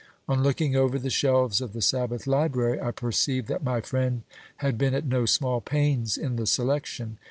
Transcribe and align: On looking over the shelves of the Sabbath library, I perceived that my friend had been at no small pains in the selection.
On 0.27 0.41
looking 0.41 0.75
over 0.75 0.97
the 0.97 1.11
shelves 1.11 1.61
of 1.61 1.73
the 1.73 1.81
Sabbath 1.83 2.25
library, 2.25 2.81
I 2.81 2.89
perceived 2.89 3.47
that 3.49 3.63
my 3.63 3.81
friend 3.81 4.23
had 4.57 4.75
been 4.75 4.95
at 4.95 5.05
no 5.05 5.27
small 5.27 5.61
pains 5.61 6.17
in 6.17 6.37
the 6.37 6.47
selection. 6.47 7.17